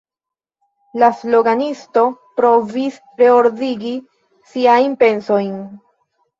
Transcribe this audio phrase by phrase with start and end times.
[1.03, 2.07] La sloganisto
[2.41, 3.95] provis reordigi
[4.55, 5.57] siajn pensojn.